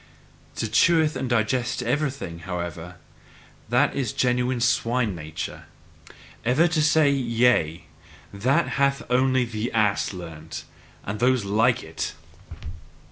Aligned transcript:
To 0.55 0.67
chew 0.67 1.07
and 1.13 1.29
digest 1.29 1.83
everything, 1.83 2.39
however 2.39 2.95
that 3.69 3.93
is 3.93 4.11
the 4.11 4.17
genuine 4.17 4.59
swine 4.59 5.13
nature! 5.13 5.65
Ever 6.43 6.67
to 6.69 6.81
say 6.81 7.11
YE 7.11 7.45
A 7.45 7.85
that 8.33 8.67
hath 8.81 9.03
only 9.11 9.45
the 9.45 9.71
ass 9.73 10.11
learnt, 10.11 10.63
and 11.03 11.19
those 11.19 11.45
like 11.45 11.83
it! 11.83 12.15